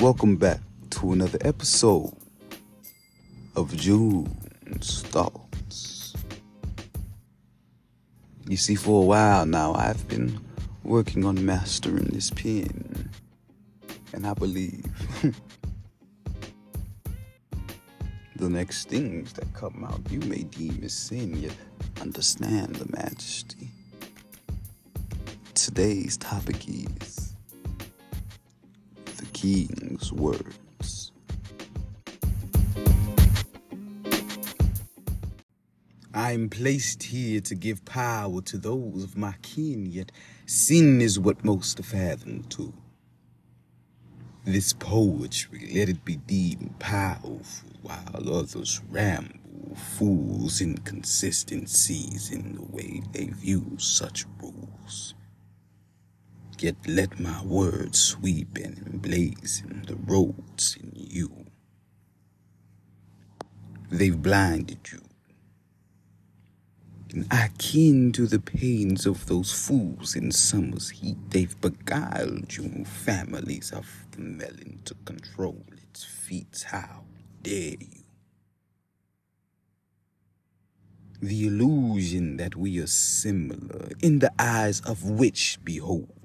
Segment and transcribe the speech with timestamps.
[0.00, 2.14] Welcome back to another episode
[3.56, 6.14] of June's Thoughts.
[8.46, 10.38] You see, for a while now, I've been
[10.84, 13.10] working on mastering this pen,
[14.12, 14.84] and I believe
[18.36, 21.56] the next things that come out you may deem as sin, yet
[22.00, 23.68] understand the majesty.
[25.54, 27.27] Today's topic is
[29.40, 31.12] king's words.
[36.12, 40.10] I am placed here to give power to those of my kin, yet
[40.46, 42.74] sin is what most fathom to.
[44.44, 53.02] This poetry, let it be deemed powerful, while others ramble, fools inconsistencies in the way
[53.12, 55.14] they view such rules.
[56.60, 61.46] Yet let my words sweep and emblazon the roads in you.
[63.90, 65.00] They've blinded you.
[67.12, 71.16] And I kin to the pains of those fools in summer's heat.
[71.30, 76.66] They've beguiled you, families of the melon, to control its feet.
[76.68, 77.04] How
[77.42, 78.02] dare you?
[81.22, 86.17] The illusion that we are similar, in the eyes of which, behold,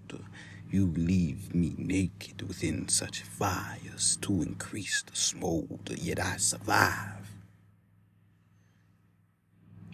[0.69, 7.30] you leave me naked within such fires to increase the smolder, yet I survive.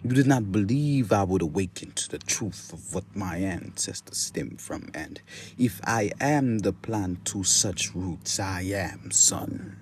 [0.02, 4.56] You did not believe I would awaken to the truth of what my ancestors stem
[4.56, 5.20] from, and
[5.58, 9.76] if I am the plant to such roots, I am, son.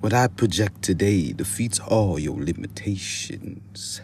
[0.00, 4.00] What I project today defeats all your limitations.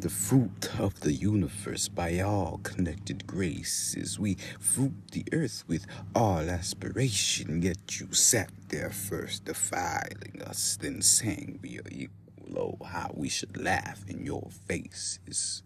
[0.00, 4.18] The fruit of the universe by all connected graces.
[4.18, 11.02] We fruit the earth with all aspiration, yet you sat there first defiling us, then
[11.02, 12.16] saying we are equal.
[12.56, 15.62] Oh, how we should laugh in your faces.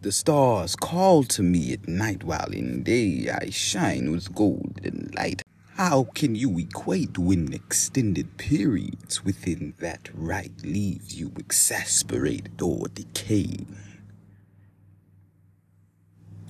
[0.00, 5.42] The stars call to me at night while in day I shine with golden light.
[5.80, 13.78] How can you equate when extended periods within that right leaves you exasperated or decaying?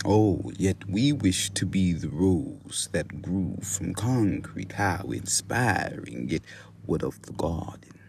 [0.04, 4.72] Oh, yet we wish to be the rose that grew from concrete.
[4.72, 6.42] How inspiring, yet
[6.84, 8.00] what of the garden?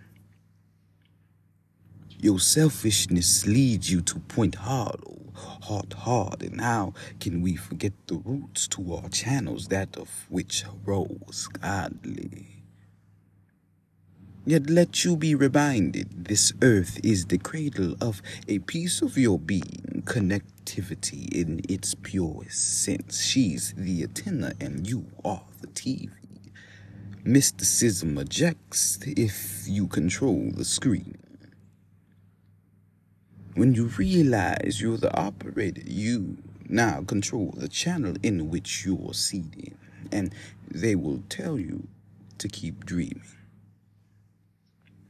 [2.17, 8.15] Your selfishness leads you to Point Hollow, heart hard, and how can we forget the
[8.15, 12.61] roots to our channels, that of which rose godly?
[14.43, 19.37] Yet let you be reminded this earth is the cradle of a piece of your
[19.37, 23.23] being, connectivity in its purest sense.
[23.23, 26.09] She's the antenna and you are the TV.
[27.23, 31.20] Mysticism ejects if you control the screen.
[33.53, 36.37] When you realize you're the operator, you
[36.69, 39.77] now control the channel in which you're seated,
[40.09, 40.33] and
[40.69, 41.87] they will tell you
[42.37, 43.23] to keep dreaming.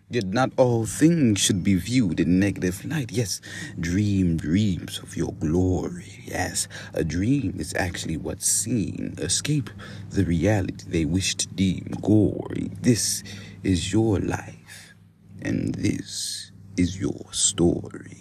[0.10, 3.12] Yet not all things should be viewed in negative light.
[3.12, 3.42] Yes,
[3.80, 6.24] dream dreams of your glory.
[6.26, 9.14] Yes, a dream is actually what's seen.
[9.20, 9.70] Escape
[10.10, 12.72] the reality they wish to deem gory.
[12.82, 13.24] This
[13.64, 14.96] is your life,
[15.44, 18.21] and this is your story.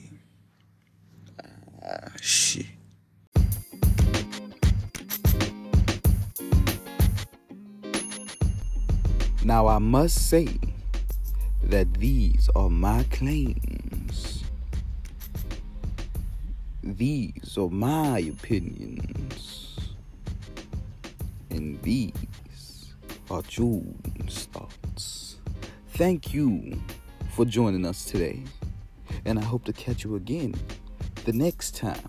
[2.21, 2.67] Shit.
[9.43, 10.49] Now I must say
[11.65, 14.45] that these are my claims.
[16.83, 19.79] These are my opinions.
[21.51, 22.95] And these
[23.31, 25.37] are June's thoughts.
[25.95, 26.81] Thank you
[27.31, 28.43] for joining us today.
[29.25, 30.55] And I hope to catch you again
[31.25, 32.09] the next time.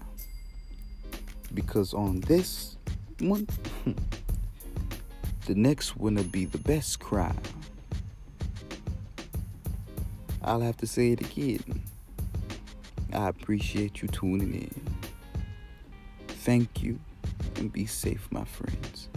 [1.53, 2.77] Because on this
[3.19, 3.47] one,
[5.45, 7.37] the next one will be the best crime.
[10.43, 11.81] I'll have to say it again.
[13.13, 14.81] I appreciate you tuning in.
[16.27, 16.99] Thank you
[17.57, 19.09] and be safe, my friends.